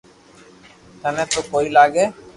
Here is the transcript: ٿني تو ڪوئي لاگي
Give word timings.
ٿني 1.01 1.23
تو 1.31 1.39
ڪوئي 1.51 1.67
لاگي 1.75 2.05